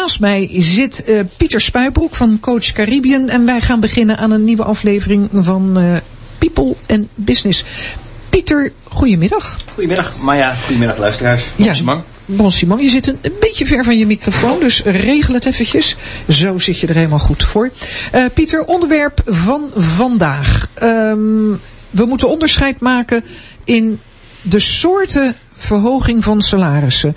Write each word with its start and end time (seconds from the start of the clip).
naast 0.00 0.20
mij 0.20 0.48
zit 0.52 1.02
uh, 1.06 1.20
Pieter 1.36 1.60
Spuibroek 1.60 2.14
van 2.14 2.40
Coach 2.40 2.72
Caribbean. 2.72 3.28
En 3.28 3.46
wij 3.46 3.60
gaan 3.60 3.80
beginnen 3.80 4.18
aan 4.18 4.30
een 4.30 4.44
nieuwe 4.44 4.64
aflevering 4.64 5.28
van 5.32 5.78
uh, 5.78 5.96
People 6.38 6.74
and 6.86 7.06
Business. 7.14 7.64
Pieter, 8.28 8.72
goedemiddag. 8.82 9.58
Goedemiddag 9.72 10.16
Maya, 10.16 10.54
goedemiddag 10.54 10.98
luisteraars. 10.98 11.44
Ja, 11.56 11.74
Simon. 11.74 12.02
Bon 12.24 12.50
Simon, 12.50 12.82
je 12.82 12.88
zit 12.88 13.06
een, 13.06 13.18
een, 13.22 13.32
beetje 13.40 13.66
ver 13.66 13.84
van 13.84 13.98
je 13.98 14.06
microfoon, 14.06 14.60
dus 14.60 14.82
regel 14.84 15.34
het 15.34 15.46
eventjes. 15.46 15.96
Zo 16.28 16.58
zit 16.58 16.80
je 16.80 16.86
er 16.86 16.94
helemaal 16.94 17.18
goed 17.18 17.42
voor. 17.42 17.70
Uh, 18.14 18.24
Pieter, 18.34 18.64
onderwerp 18.64 19.20
van 19.26 19.70
vandaag. 19.74 20.68
Um, 20.82 21.60
we 21.90 22.04
moeten 22.04 22.28
onderscheid 22.28 22.80
maken 22.80 23.24
in 23.64 24.00
de 24.42 24.58
soorten 24.58 25.36
verhoging 25.56 26.24
van 26.24 26.40
salarissen. 26.40 27.16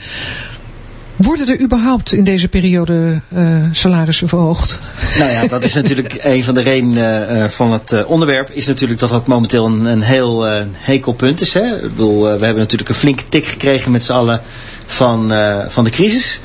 Worden 1.20 1.48
er 1.48 1.60
überhaupt 1.60 2.14
in 2.14 2.24
deze 2.24 2.48
periode 2.48 3.22
uh, 3.34 3.64
salarissen 3.72 4.28
verhoogd? 4.28 4.80
Nou 5.18 5.32
ja, 5.32 5.48
dat 5.48 5.64
is 5.64 5.74
natuurlijk 5.74 6.18
een 6.24 6.44
van 6.44 6.54
de 6.54 6.62
redenen 6.62 7.36
uh, 7.36 7.46
van 7.46 7.72
het 7.72 7.92
uh, 7.92 8.10
onderwerp. 8.10 8.50
Is 8.52 8.68
natuurlijk 8.68 9.00
dat 9.00 9.10
dat 9.10 9.28
momenteel 9.28 9.66
een, 9.66 9.86
een 9.86 10.02
heel 10.02 10.46
hekel 10.74 11.14
punt 11.14 11.42
is. 11.42 11.54
Hè? 11.54 11.76
Ik 11.76 11.82
bedoel, 11.82 12.22
we 12.22 12.28
hebben 12.28 12.56
natuurlijk 12.56 12.90
een 12.90 12.96
flinke 12.96 13.24
tik 13.30 13.46
gekregen 13.46 13.92
met 13.92 14.04
z'n 14.04 14.12
allen 14.12 14.42
van, 14.86 15.34
van 15.68 15.84
de 15.84 15.90
crisis. 15.90 16.40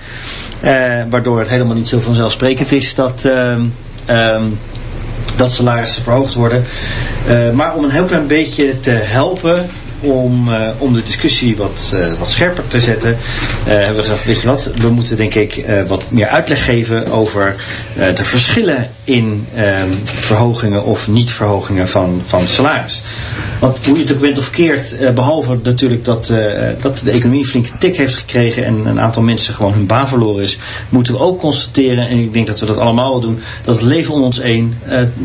waardoor 1.11 1.39
het 1.39 1.49
helemaal 1.49 1.77
niet 1.77 1.89
zo 1.89 2.01
vanzelfsprekend 2.01 2.73
is 2.73 2.95
dat, 2.95 3.25
um, 3.25 4.59
dat 5.37 5.53
salarissen 5.53 6.03
verhoogd 6.03 6.35
worden. 6.35 6.65
maar 7.55 7.75
om 7.75 7.85
een 7.85 7.91
heel 7.91 8.05
klein 8.05 8.27
beetje 8.27 8.81
te 8.81 8.91
helpen 8.91 9.67
om, 10.05 10.49
uh, 10.49 10.69
om 10.79 10.93
de 10.93 11.03
discussie 11.03 11.57
wat, 11.57 11.91
uh, 11.95 12.07
wat 12.19 12.31
scherper 12.31 12.67
te 12.69 12.81
zetten, 12.81 13.11
uh, 13.11 13.17
hebben 13.65 13.95
we 13.97 14.01
gezegd, 14.01 14.25
weet 14.25 14.41
je 14.41 14.47
wat, 14.47 14.71
we 14.77 14.91
moeten 14.91 15.17
denk 15.17 15.35
ik 15.35 15.67
wat 15.89 16.05
meer 16.09 16.27
uitleg 16.27 16.65
geven 16.65 17.13
over 17.13 17.57
de 18.15 18.25
verschillen 18.25 18.91
in 19.05 19.47
ehm, 19.55 19.89
verhogingen 20.05 20.85
of 20.85 21.09
niet-verhogingen 21.09 21.89
van, 21.89 22.23
van 22.27 22.49
salaris. 22.49 23.03
Want 23.59 23.79
hoe 23.87 23.97
je 23.97 24.03
het 24.03 24.13
ook 24.13 24.21
bent 24.21 24.39
of 24.39 24.51
keert, 24.51 25.15
behalve 25.15 25.59
natuurlijk 25.63 26.05
dat, 26.05 26.33
dat 26.81 26.99
de 26.99 27.11
economie 27.11 27.47
flink 27.47 27.67
tik 27.79 27.97
heeft 27.97 28.15
gekregen 28.15 28.65
en 28.65 28.87
een 28.87 29.01
aantal 29.01 29.23
mensen 29.23 29.55
gewoon 29.55 29.73
hun 29.73 29.87
baan 29.87 30.09
verloren 30.09 30.43
is, 30.43 30.59
moeten 30.89 31.13
we 31.13 31.21
ook 31.21 31.41
constateren, 31.41 32.09
en 32.09 32.19
ik 32.19 32.33
denk 32.33 32.47
dat 32.47 32.61
we 32.61 32.67
dat 32.67 32.79
allemaal 32.79 33.11
wel 33.11 33.21
doen, 33.21 33.41
dat 33.65 33.75
het 33.75 33.85
leven 33.85 34.15
om 34.15 34.23
ons 34.23 34.43
heen 34.43 34.75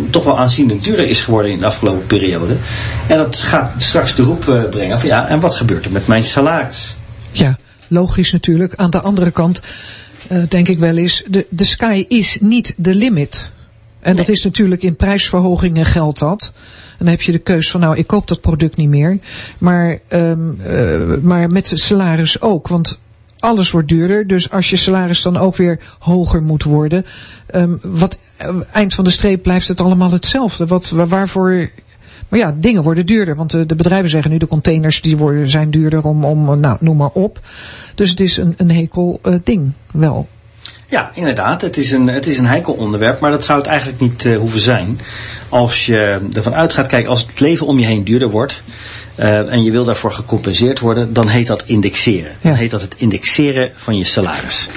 toch 0.09 0.23
wel 0.23 0.37
aanzienlijk 0.37 0.83
duurder 0.83 1.07
is 1.07 1.21
geworden 1.21 1.51
in 1.51 1.59
de 1.59 1.65
afgelopen 1.65 2.05
periode. 2.05 2.55
En 3.07 3.17
dat 3.17 3.35
gaat 3.35 3.73
straks 3.77 4.15
de 4.15 4.23
roep 4.23 4.68
brengen 4.69 4.99
van 4.99 5.09
ja, 5.09 5.27
en 5.27 5.39
wat 5.39 5.55
gebeurt 5.55 5.85
er 5.85 5.91
met 5.91 6.07
mijn 6.07 6.23
salaris? 6.23 6.95
Ja, 7.31 7.57
logisch 7.87 8.31
natuurlijk. 8.31 8.75
Aan 8.75 8.89
de 8.89 9.01
andere 9.01 9.31
kant 9.31 9.61
uh, 10.31 10.43
denk 10.49 10.67
ik 10.67 10.79
wel 10.79 10.97
eens, 10.97 11.23
de, 11.27 11.45
de 11.49 11.63
sky 11.63 12.05
is 12.07 12.37
niet 12.41 12.73
de 12.77 12.95
limit. 12.95 13.51
En 13.99 14.15
nee. 14.15 14.25
dat 14.25 14.35
is 14.35 14.43
natuurlijk 14.43 14.83
in 14.83 14.95
prijsverhogingen 14.95 15.85
geldt 15.85 16.19
dat. 16.19 16.53
En 16.89 17.05
dan 17.05 17.07
heb 17.07 17.21
je 17.21 17.31
de 17.31 17.37
keus 17.37 17.71
van 17.71 17.79
nou, 17.79 17.97
ik 17.97 18.07
koop 18.07 18.27
dat 18.27 18.41
product 18.41 18.75
niet 18.75 18.89
meer. 18.89 19.17
Maar, 19.57 19.99
um, 20.09 20.59
uh, 20.67 21.17
maar 21.21 21.49
met 21.49 21.71
salaris 21.73 22.41
ook. 22.41 22.67
Want 22.67 22.99
alles 23.39 23.71
wordt 23.71 23.87
duurder. 23.87 24.27
Dus 24.27 24.51
als 24.51 24.69
je 24.69 24.75
salaris 24.75 25.21
dan 25.21 25.37
ook 25.37 25.55
weer 25.55 25.79
hoger 25.99 26.41
moet 26.41 26.63
worden. 26.63 27.05
Um, 27.55 27.79
wat, 27.83 28.17
eind 28.71 28.93
van 28.93 29.03
de 29.03 29.09
streep 29.09 29.43
blijft 29.43 29.67
het 29.67 29.81
allemaal 29.81 30.11
hetzelfde. 30.11 30.65
Wat, 30.65 30.89
waarvoor 30.89 31.69
maar 32.29 32.39
ja, 32.39 32.55
dingen 32.57 32.83
worden 32.83 33.05
duurder. 33.05 33.35
Want 33.35 33.51
de, 33.51 33.65
de 33.65 33.75
bedrijven 33.75 34.09
zeggen 34.09 34.31
nu 34.31 34.37
de 34.37 34.47
containers 34.47 35.01
die 35.01 35.17
worden, 35.17 35.47
zijn 35.47 35.71
duurder 35.71 36.03
om, 36.03 36.25
om 36.25 36.59
nou, 36.59 36.77
noem 36.79 36.97
maar 36.97 37.09
op. 37.13 37.39
Dus 37.95 38.09
het 38.09 38.19
is 38.19 38.37
een, 38.37 38.53
een 38.57 38.71
hekel 38.71 39.19
uh, 39.25 39.35
ding 39.43 39.71
wel. 39.91 40.27
Ja, 40.87 41.11
inderdaad. 41.13 41.61
Het 41.61 41.77
is, 41.77 41.91
een, 41.91 42.07
het 42.07 42.27
is 42.27 42.37
een 42.37 42.45
heikel 42.45 42.73
onderwerp, 42.73 43.19
maar 43.19 43.31
dat 43.31 43.45
zou 43.45 43.59
het 43.59 43.67
eigenlijk 43.67 43.99
niet 43.99 44.23
hoeven 44.23 44.59
zijn. 44.59 44.99
Als 45.49 45.85
je 45.85 46.19
ervan 46.33 46.55
uitgaat, 46.55 46.87
kijk, 46.87 47.07
als 47.07 47.21
het 47.21 47.39
leven 47.39 47.67
om 47.67 47.79
je 47.79 47.85
heen 47.85 48.03
duurder 48.03 48.29
wordt, 48.29 48.63
uh, 49.19 49.51
en 49.51 49.63
je 49.63 49.71
wil 49.71 49.83
daarvoor 49.83 50.13
gecompenseerd 50.13 50.79
worden, 50.79 51.13
dan 51.13 51.27
heet 51.27 51.47
dat 51.47 51.63
indexeren. 51.65 52.31
Ja. 52.41 52.49
Dan 52.49 52.53
heet 52.53 52.71
dat 52.71 52.81
het 52.81 52.95
indexeren 52.97 53.71
van 53.75 53.97
je 53.97 54.03
salaris. 54.03 54.69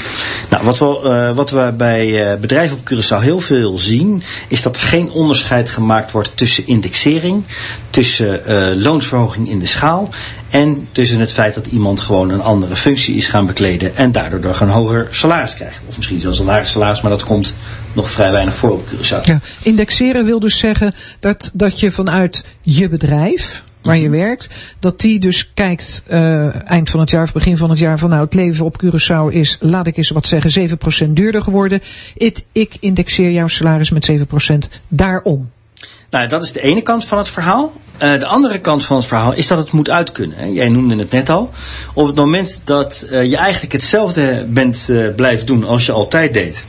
Nou, 0.49 0.65
wat 0.65 0.79
we, 0.79 1.01
uh, 1.05 1.37
wat 1.37 1.51
we 1.51 1.75
bij 1.77 2.33
uh, 2.33 2.41
bedrijven 2.41 2.77
op 2.77 2.93
Curaçao 2.93 3.23
heel 3.23 3.41
veel 3.41 3.79
zien, 3.79 4.23
is 4.49 4.63
dat 4.63 4.77
er 4.77 4.83
geen 4.83 5.11
onderscheid 5.11 5.69
gemaakt 5.69 6.11
wordt 6.11 6.37
tussen 6.37 6.67
indexering, 6.67 7.45
tussen 7.91 8.41
loonsverhoging 8.83 9.49
in 9.49 9.59
de 9.59 9.67
schaal 9.67 10.11
en 10.51 10.89
tussen 10.93 11.21
het 11.21 11.33
feit 11.33 11.55
dat 11.55 11.67
iemand 11.67 12.01
gewoon 12.01 12.31
een 12.31 12.43
andere 12.43 12.77
functie 12.77 13.17
is 13.17 13.27
gaan 13.27 13.47
bekleden 13.47 13.97
en 13.97 14.13
daardoor 14.13 14.41
nog 14.41 14.61
een 14.61 14.69
hoger 14.69 15.09
salaris 15.11 15.55
krijgt. 15.55 15.81
Of 15.89 15.97
misschien 15.97 16.21
zelfs 16.21 16.39
een 16.39 16.45
lager 16.45 16.67
salaris, 16.67 17.01
maar 17.01 17.11
dat 17.11 17.25
komt 17.25 17.55
nog 17.93 18.11
vrij 18.11 18.33
weinig 18.33 18.55
voor 18.55 18.71
op 18.71 18.89
Curaçao. 18.89 19.25
Ja, 19.25 19.41
indexeren 19.63 20.25
wil 20.25 20.41
dus 20.41 20.59
zeggen 20.59 20.95
dat, 21.21 21.51
dat 21.53 21.81
je 21.81 21.93
vanuit 21.93 22.45
je 22.63 22.89
bedrijf, 22.89 23.63
waar 23.83 23.97
je 23.97 24.09
werkt, 24.09 24.49
dat 24.79 25.01
die 25.01 25.21
dus 25.21 25.51
kijkt 25.55 26.03
uh, 26.11 26.71
eind 26.71 26.91
van 26.91 27.01
het 27.01 27.11
jaar 27.11 27.23
of 27.23 27.33
begin 27.33 27.57
van 27.57 27.71
het 27.71 27.79
jaar 27.79 27.99
van 27.99 28.11
nou 28.11 28.25
het 28.25 28.35
leven 28.35 28.65
op 28.65 28.83
Curaçao 28.85 29.33
is, 29.35 29.57
laat 29.61 29.87
ik 29.87 29.97
eens 29.97 30.11
wat 30.11 30.27
zeggen, 30.27 30.69
7% 31.09 31.11
duurder 31.11 31.43
geworden. 31.43 31.83
It, 32.15 32.45
ik 32.53 32.77
indexeer 32.81 33.31
jouw 33.31 33.49
salaris 33.49 33.91
met 33.91 34.11
7% 34.11 34.17
daarom. 34.89 35.51
Nou, 36.11 36.29
dat 36.29 36.43
is 36.43 36.53
de 36.53 36.63
ene 36.63 36.83
kant 36.83 37.07
van 37.07 37.19
het 37.19 37.29
verhaal. 37.29 37.73
Uh, 38.03 38.19
de 38.19 38.27
andere 38.27 38.59
kant 38.59 38.85
van 38.85 38.97
het 38.97 39.07
verhaal 39.07 39.33
is 39.33 39.47
dat 39.47 39.59
het 39.59 39.73
moet 39.73 39.91
uitkunnen. 39.91 40.39
Hè. 40.39 40.47
Jij 40.47 40.69
noemde 40.69 40.97
het 40.97 41.11
net 41.11 41.29
al. 41.29 41.51
Op 41.95 42.07
het 42.07 42.17
moment 42.17 42.61
dat 42.65 43.07
uh, 43.11 43.25
je 43.25 43.37
eigenlijk 43.37 43.73
hetzelfde 43.73 44.47
bent 44.49 44.89
blijven 45.17 45.47
doen 45.47 45.65
als 45.65 45.87
je 45.87 45.93
altijd 45.93 46.35
deed 46.35 46.65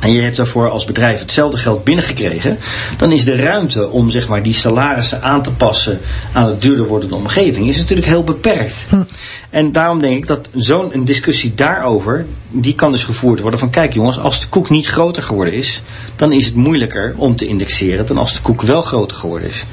en 0.00 0.12
je 0.12 0.20
hebt 0.20 0.36
daarvoor 0.36 0.70
als 0.70 0.84
bedrijf 0.84 1.18
hetzelfde 1.18 1.58
geld 1.58 1.84
binnengekregen, 1.84 2.58
dan 2.96 3.12
is 3.12 3.24
de 3.24 3.36
ruimte 3.36 3.90
om 3.90 4.10
zeg 4.10 4.28
maar, 4.28 4.42
die 4.42 4.54
salarissen 4.54 5.22
aan 5.22 5.42
te 5.42 5.50
passen 5.50 6.00
aan 6.32 6.46
het 6.46 6.62
duurder 6.62 6.86
wordende 6.86 7.14
omgeving, 7.14 7.68
is 7.68 7.78
natuurlijk 7.78 8.08
heel 8.08 8.24
beperkt. 8.24 8.84
Hm. 8.88 9.02
En 9.50 9.72
daarom 9.72 10.00
denk 10.00 10.16
ik 10.16 10.26
dat 10.26 10.48
zo'n 10.54 11.04
discussie 11.04 11.54
daarover, 11.54 12.26
die 12.48 12.74
kan 12.74 12.92
dus 12.92 13.04
gevoerd 13.04 13.40
worden 13.40 13.60
van 13.60 13.70
kijk 13.70 13.92
jongens, 13.92 14.18
als 14.18 14.40
de 14.40 14.46
koek 14.46 14.70
niet 14.70 14.86
groter 14.86 15.22
geworden 15.22 15.54
is, 15.54 15.82
dan 16.16 16.32
is 16.32 16.46
het 16.46 16.54
moeilijker 16.54 17.14
om 17.16 17.36
te 17.36 17.46
indexeren 17.46 18.06
dan 18.06 18.18
als 18.18 18.34
de 18.34 18.40
koek 18.40 18.62
wel 18.62 18.82
groter 18.82 19.16
geworden 19.16 19.48
is. 19.48 19.64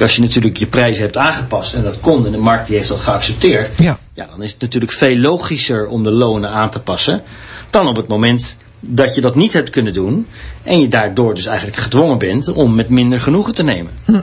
Als 0.00 0.16
je 0.16 0.22
natuurlijk 0.22 0.56
je 0.56 0.66
prijzen 0.66 1.02
hebt 1.02 1.16
aangepast 1.16 1.74
en 1.74 1.82
dat 1.82 2.00
kon 2.00 2.26
en 2.26 2.32
de 2.32 2.38
markt 2.38 2.66
die 2.66 2.76
heeft 2.76 2.88
dat 2.88 2.98
geaccepteerd, 2.98 3.70
ja. 3.78 3.98
Ja, 4.14 4.26
dan 4.30 4.42
is 4.42 4.52
het 4.52 4.60
natuurlijk 4.60 4.92
veel 4.92 5.16
logischer 5.16 5.86
om 5.86 6.02
de 6.02 6.10
lonen 6.10 6.50
aan 6.50 6.70
te 6.70 6.80
passen 6.80 7.22
dan 7.70 7.88
op 7.88 7.96
het 7.96 8.08
moment 8.08 8.56
dat 8.80 9.14
je 9.14 9.20
dat 9.20 9.34
niet 9.34 9.52
hebt 9.52 9.70
kunnen 9.70 9.92
doen. 9.92 10.26
En 10.62 10.80
je 10.80 10.88
daardoor 10.88 11.34
dus 11.34 11.46
eigenlijk 11.46 11.76
gedwongen 11.76 12.18
bent 12.18 12.52
om 12.52 12.74
met 12.74 12.88
minder 12.88 13.20
genoegen 13.20 13.54
te 13.54 13.62
nemen. 13.62 13.92
Hm. 14.04 14.20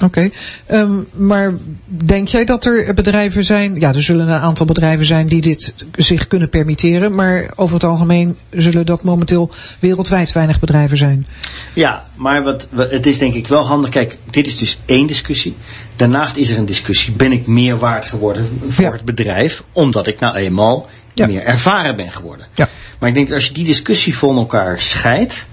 Oké, 0.00 0.30
okay. 0.66 0.80
um, 0.80 1.06
maar 1.12 1.54
denk 1.86 2.28
jij 2.28 2.44
dat 2.44 2.64
er 2.64 2.94
bedrijven 2.94 3.44
zijn, 3.44 3.80
ja 3.80 3.94
er 3.94 4.02
zullen 4.02 4.28
een 4.28 4.40
aantal 4.40 4.66
bedrijven 4.66 5.06
zijn 5.06 5.28
die 5.28 5.40
dit 5.40 5.74
zich 5.92 6.28
kunnen 6.28 6.48
permitteren, 6.48 7.14
maar 7.14 7.50
over 7.56 7.74
het 7.74 7.84
algemeen 7.84 8.36
zullen 8.50 8.86
dat 8.86 9.02
momenteel 9.02 9.50
wereldwijd 9.78 10.32
weinig 10.32 10.60
bedrijven 10.60 10.98
zijn? 10.98 11.26
Ja, 11.72 12.04
maar 12.14 12.42
wat, 12.42 12.68
wat, 12.70 12.90
het 12.90 13.06
is 13.06 13.18
denk 13.18 13.34
ik 13.34 13.46
wel 13.46 13.66
handig, 13.66 13.90
kijk 13.90 14.16
dit 14.30 14.46
is 14.46 14.58
dus 14.58 14.78
één 14.84 15.06
discussie. 15.06 15.54
Daarnaast 15.96 16.36
is 16.36 16.50
er 16.50 16.58
een 16.58 16.66
discussie, 16.66 17.12
ben 17.12 17.32
ik 17.32 17.46
meer 17.46 17.78
waard 17.78 18.06
geworden 18.06 18.60
voor 18.68 18.84
ja. 18.84 18.92
het 18.92 19.04
bedrijf, 19.04 19.62
omdat 19.72 20.06
ik 20.06 20.20
nou 20.20 20.36
eenmaal 20.36 20.88
ja. 21.18 21.26
meer 21.26 21.44
ervaren 21.44 21.96
ben 21.96 22.12
geworden. 22.12 22.46
Ja. 22.54 22.68
Maar 22.98 23.08
ik 23.08 23.14
denk 23.14 23.26
dat 23.26 23.36
als 23.36 23.46
je 23.46 23.52
die 23.52 23.64
discussie 23.64 24.18
van 24.18 24.36
elkaar 24.36 24.80
scheidt, 24.80 25.46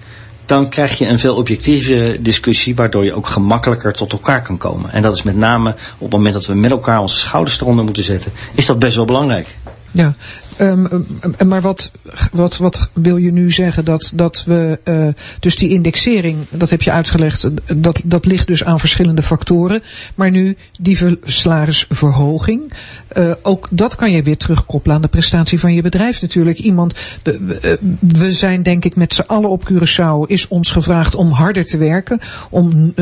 dan 0.46 0.70
krijg 0.70 0.98
je 0.98 1.08
een 1.08 1.20
veel 1.20 1.36
objectieve 1.36 2.18
discussie, 2.20 2.76
waardoor 2.76 3.06
je 3.06 3.14
ook 3.14 3.28
gemakkelijker 3.28 3.94
tot 3.94 4.12
elkaar 4.12 4.42
kan 4.42 4.58
komen. 4.58 4.92
En 4.92 5.02
dat 5.02 5.16
is 5.16 5.24
met 5.24 5.36
name 5.36 5.70
op 5.70 6.00
het 6.00 6.12
moment 6.12 6.34
dat 6.34 6.46
we 6.46 6.54
met 6.54 6.72
elkaar 6.72 7.00
onze 7.00 7.18
schouders 7.18 7.62
eronder 7.62 7.86
moeten 7.86 8.04
zetten, 8.04 8.32
is 8.54 8.66
dat 8.66 8.80
best 8.80 8.96
wel 8.96 9.06
belangrijk. 9.06 9.56
Ja, 9.96 10.16
um, 10.62 11.06
maar 11.46 11.62
wat, 11.62 11.92
wat, 12.32 12.58
wat 12.58 12.90
wil 12.94 13.18
je 13.18 13.32
nu 13.32 13.52
zeggen? 13.52 13.86
Dat, 13.86 14.12
dat 14.16 14.44
we, 14.46 14.80
uh, 14.84 15.08
dus 15.40 15.56
die 15.56 15.70
indexering, 15.70 16.38
dat 16.50 16.70
heb 16.70 16.82
je 16.82 16.92
uitgelegd, 16.92 17.50
dat, 17.76 18.02
dat 18.04 18.26
ligt 18.26 18.48
dus 18.48 18.64
aan 18.64 18.80
verschillende 18.80 19.22
factoren. 19.22 19.82
Maar 20.16 20.32
nu 20.32 20.58
die 20.80 21.20
salarisverhoging, 21.24 22.74
uh, 23.18 23.32
ook 23.42 23.68
dat 23.70 23.96
kan 23.96 24.12
je 24.12 24.24
weer 24.24 24.38
terugkoppelen 24.38 24.96
aan 24.96 25.02
de 25.02 25.08
prestatie 25.08 25.60
van 25.60 25.74
je 25.74 25.82
bedrijf 25.82 26.22
natuurlijk. 26.22 26.60
Iemand, 26.60 26.94
we, 27.24 27.80
we 28.00 28.34
zijn 28.34 28.64
denk 28.64 28.86
ik 28.86 28.96
met 28.96 29.14
z'n 29.14 29.22
allen 29.22 29.50
op 29.50 29.72
Curaçao, 29.72 30.28
is 30.28 30.48
ons 30.48 30.72
gevraagd 30.72 31.16
om 31.16 31.32
harder 31.32 31.66
te 31.66 31.78
werken, 31.78 32.20
om, 32.50 32.94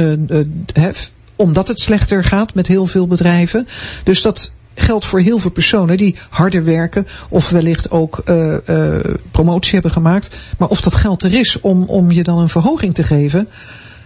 omdat 1.35 1.67
het 1.67 1.79
slechter 1.79 2.23
gaat 2.23 2.53
met 2.53 2.67
heel 2.67 2.85
veel 2.85 3.07
bedrijven. 3.07 3.67
Dus 4.03 4.21
dat 4.21 4.51
geldt 4.75 5.05
voor 5.05 5.19
heel 5.19 5.39
veel 5.39 5.51
personen 5.51 5.97
die 5.97 6.15
harder 6.29 6.63
werken 6.63 7.07
of 7.29 7.49
wellicht 7.49 7.91
ook 7.91 8.21
uh, 8.25 8.55
uh, 8.69 8.95
promotie 9.31 9.73
hebben 9.73 9.91
gemaakt. 9.91 10.39
Maar 10.57 10.67
of 10.67 10.81
dat 10.81 10.95
geld 10.95 11.23
er 11.23 11.33
is 11.33 11.59
om, 11.59 11.83
om 11.83 12.11
je 12.11 12.23
dan 12.23 12.37
een 12.37 12.49
verhoging 12.49 12.93
te 12.93 13.03
geven, 13.03 13.47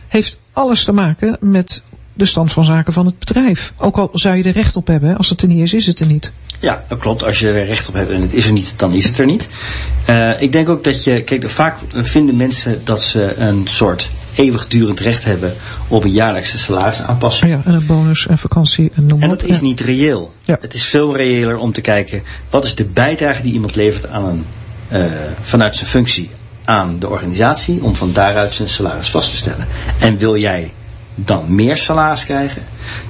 heeft 0.08 0.38
alles 0.54 0.84
te 0.84 0.92
maken 0.92 1.38
met 1.40 1.82
de 2.14 2.26
stand 2.26 2.52
van 2.52 2.66
zaken 2.66 2.94
van 2.94 3.06
het 3.06 3.20
bedrijf. 3.20 3.74
Ook 3.78 3.98
al 3.98 4.10
zou 4.14 4.36
je 4.36 4.44
er 4.44 4.52
recht 4.52 4.76
op 4.76 4.88
hebben, 4.88 5.18
als 5.18 5.30
het 5.30 5.42
er 5.42 5.48
niet 5.48 5.62
is, 5.62 5.74
is 5.74 5.86
het 5.86 6.00
er 6.00 6.06
niet. 6.06 6.32
Ja, 6.60 6.84
dat 6.88 7.00
klopt. 7.00 7.24
Als 7.24 7.40
je 7.40 7.52
er 7.52 7.66
recht 7.66 7.88
op 7.88 7.94
hebt 7.94 8.12
en 8.12 8.22
het 8.22 8.34
is 8.34 8.46
er 8.46 8.52
niet, 8.52 8.74
dan 8.76 8.94
is 8.94 9.06
het 9.06 9.18
er 9.18 9.26
niet. 9.26 9.48
Uh, 10.10 10.42
ik 10.42 10.52
denk 10.52 10.70
ook 10.70 10.84
dat 10.84 11.04
je, 11.04 11.22
kijk, 11.22 11.50
vaak 11.50 11.78
vinden 11.94 12.36
mensen 12.36 12.82
dat 12.84 13.02
ze 13.02 13.36
een 13.38 13.68
soort 13.68 14.10
eeuwigdurend 14.38 15.00
recht 15.00 15.24
hebben 15.24 15.56
op 15.88 16.04
een 16.04 16.12
jaarlijkse 16.12 16.58
salarisaanpassing. 16.58 17.52
Ja, 17.52 17.62
en 17.66 17.74
een 17.74 17.86
bonus 17.86 18.28
en 18.28 18.38
vakantie 18.38 18.92
en 18.94 19.06
noem 19.06 19.22
En 19.22 19.30
dat 19.30 19.44
op. 19.44 19.50
is 19.50 19.62
niet 19.62 19.80
reëel. 19.80 20.34
Ja. 20.42 20.58
Het 20.62 20.74
is 20.74 20.84
veel 20.86 21.16
reëler 21.16 21.58
om 21.58 21.72
te 21.72 21.82
kijken 21.82 22.24
wat 22.50 22.66
is 22.66 22.76
de 22.76 22.86
bijdrage 22.86 23.42
die 23.42 23.54
iemand 23.54 23.76
levert 23.76 24.08
aan 24.10 24.26
een, 24.26 24.46
eh, 24.88 25.06
vanuit 25.42 25.76
zijn 25.76 25.90
functie 25.90 26.30
aan 26.64 27.00
de 27.00 27.10
organisatie 27.10 27.84
om 27.84 27.96
van 27.96 28.14
daaruit 28.14 28.54
zijn 28.54 28.70
salaris 28.70 29.10
vast 29.10 29.30
te 29.30 29.36
stellen. 29.36 29.68
En 30.00 30.18
wil 30.18 30.38
jij 30.38 30.72
dan 31.16 31.56
meer 31.56 31.78
salaris 31.78 32.26
krijgen, 32.26 32.64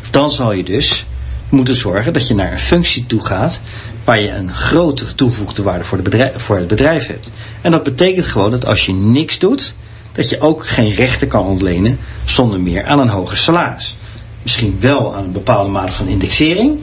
dan 0.10 0.32
zal 0.32 0.52
je 0.52 0.64
dus 0.64 1.06
moeten 1.50 1.76
zorgen 1.76 2.14
dat 2.14 2.28
je 2.28 2.34
naar 2.36 2.52
een 2.52 2.60
functie 2.60 3.06
toe 3.06 3.26
gaat 3.26 3.60
waar 4.04 4.20
je 4.20 4.32
een 4.32 4.54
grotere 4.54 5.16
toegevoegde 5.16 5.64
waarde 5.64 5.84
voor, 5.84 5.98
de 5.98 6.04
bedrijf, 6.04 6.42
voor 6.42 6.58
het 6.58 6.68
bedrijf 6.68 7.08
hebt. 7.08 7.32
En 7.62 7.72
dat 7.72 7.84
betekent 7.84 8.26
gewoon 8.26 8.52
dat 8.52 8.66
als 8.66 8.86
je 8.86 8.94
niks 8.94 9.40
doet, 9.40 9.74
dat 10.18 10.30
je 10.30 10.42
ook 10.42 10.68
geen 10.68 10.92
rechten 10.92 11.28
kan 11.28 11.46
ontlenen 11.46 12.00
zonder 12.26 12.60
meer 12.60 12.86
aan 12.86 13.00
een 13.00 13.08
hoger 13.08 13.38
salaris. 13.38 13.96
Misschien 14.42 14.78
wel 14.80 15.16
aan 15.16 15.24
een 15.24 15.32
bepaalde 15.32 15.70
mate 15.70 15.92
van 15.92 16.08
indexering, 16.08 16.80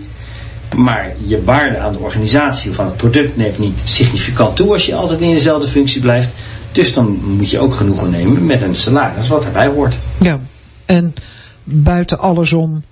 maar 0.77 1.13
je 1.27 1.45
waarde 1.45 1.79
aan 1.79 1.93
de 1.93 1.99
organisatie 1.99 2.71
of 2.71 2.79
aan 2.79 2.87
het 2.87 2.97
product 2.97 3.37
neemt 3.37 3.59
niet 3.59 3.81
significant 3.85 4.57
toe 4.57 4.73
als 4.73 4.87
je 4.87 4.95
altijd 4.95 5.21
in 5.21 5.35
dezelfde 5.35 5.69
functie 5.69 6.01
blijft. 6.01 6.31
Dus 6.73 6.93
dan 6.93 7.21
moet 7.25 7.51
je 7.51 7.59
ook 7.59 7.75
genoegen 7.75 8.11
nemen 8.11 8.47
met 8.47 8.63
een 8.63 8.77
salaris 8.77 9.29
wat 9.29 9.45
erbij 9.45 9.67
hoort. 9.67 9.97
Ja, 10.21 10.41
en 10.85 11.15
buiten 11.65 12.19
alles 12.19 12.53
om, 12.53 12.83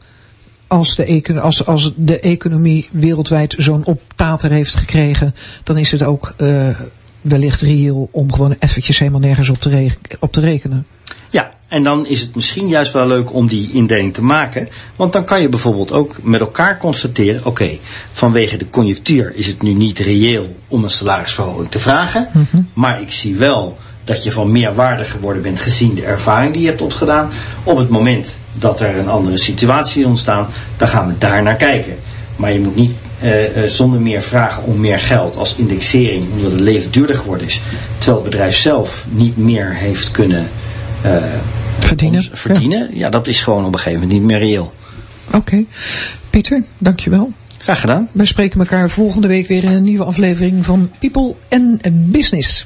als 0.66 0.94
de, 0.94 1.40
als, 1.40 1.66
als 1.66 1.92
de 1.96 2.20
economie 2.20 2.88
wereldwijd 2.92 3.54
zo'n 3.58 3.84
optater 3.84 4.50
heeft 4.50 4.74
gekregen, 4.74 5.34
dan 5.62 5.78
is 5.78 5.92
het 5.92 6.02
ook 6.02 6.34
eh, 6.36 6.68
wellicht 7.22 7.60
reëel 7.60 8.08
om 8.10 8.32
gewoon 8.32 8.56
eventjes 8.58 8.98
helemaal 8.98 9.20
nergens 9.20 9.48
op 9.48 9.60
te, 9.60 9.68
re- 9.68 10.16
op 10.18 10.32
te 10.32 10.40
rekenen. 10.40 10.86
Ja, 11.30 11.50
en 11.68 11.82
dan 11.82 12.06
is 12.06 12.20
het 12.20 12.34
misschien 12.34 12.68
juist 12.68 12.92
wel 12.92 13.06
leuk 13.06 13.34
om 13.34 13.46
die 13.48 13.72
indeling 13.72 14.14
te 14.14 14.22
maken. 14.22 14.68
Want 14.96 15.12
dan 15.12 15.24
kan 15.24 15.40
je 15.40 15.48
bijvoorbeeld 15.48 15.92
ook 15.92 16.16
met 16.22 16.40
elkaar 16.40 16.78
constateren: 16.78 17.44
oké, 17.44 17.70
vanwege 18.12 18.56
de 18.56 18.70
conjunctuur 18.70 19.32
is 19.34 19.46
het 19.46 19.62
nu 19.62 19.72
niet 19.72 19.98
reëel 19.98 20.56
om 20.68 20.84
een 20.84 20.90
salarisverhoging 20.90 21.70
te 21.70 21.78
vragen. 21.78 22.28
Maar 22.72 23.00
ik 23.00 23.12
zie 23.12 23.36
wel 23.36 23.78
dat 24.04 24.24
je 24.24 24.32
van 24.32 24.52
meer 24.52 24.74
waarde 24.74 25.04
geworden 25.04 25.42
bent 25.42 25.60
gezien 25.60 25.94
de 25.94 26.04
ervaring 26.04 26.52
die 26.52 26.62
je 26.62 26.68
hebt 26.68 26.80
opgedaan. 26.80 27.30
Op 27.64 27.76
het 27.76 27.88
moment 27.88 28.36
dat 28.52 28.80
er 28.80 28.98
een 28.98 29.08
andere 29.08 29.36
situatie 29.38 30.06
ontstaan, 30.06 30.46
dan 30.76 30.88
gaan 30.88 31.08
we 31.08 31.18
daar 31.18 31.42
naar 31.42 31.56
kijken. 31.56 31.96
Maar 32.36 32.52
je 32.52 32.60
moet 32.60 32.76
niet 32.76 32.94
eh, 33.22 33.62
eh, 33.62 33.68
zonder 33.68 34.00
meer 34.00 34.22
vragen 34.22 34.64
om 34.64 34.80
meer 34.80 34.98
geld 34.98 35.36
als 35.36 35.54
indexering, 35.56 36.24
omdat 36.32 36.50
het 36.50 36.60
leven 36.60 36.90
duurder 36.90 37.16
geworden 37.16 37.46
is. 37.46 37.60
Terwijl 37.98 38.22
het 38.22 38.30
bedrijf 38.30 38.56
zelf 38.56 39.04
niet 39.08 39.36
meer 39.36 39.74
heeft 39.74 40.10
kunnen 40.10 40.48
eh, 41.02 41.16
Verdienen. 41.78 42.18
ons 42.18 42.30
verdienen. 42.32 42.90
Ja. 42.92 43.08
dat 43.10 43.26
is 43.26 43.40
gewoon 43.40 43.64
op 43.64 43.72
een 43.72 43.78
gegeven 43.78 44.00
moment 44.00 44.18
niet 44.18 44.28
meer 44.28 44.38
reëel. 44.38 44.72
Oké. 45.32 45.64
Pieter, 46.30 46.62
dankjewel. 46.78 47.32
Graag 47.58 47.80
gedaan. 47.80 48.08
Wij 48.12 48.26
spreken 48.26 48.60
elkaar 48.60 48.90
volgende 48.90 49.26
week 49.26 49.48
weer 49.48 49.64
in 49.64 49.72
een 49.72 49.82
nieuwe 49.82 50.04
aflevering 50.04 50.64
van 50.64 50.90
People 50.98 51.34
and 51.48 51.80
Business. 52.10 52.60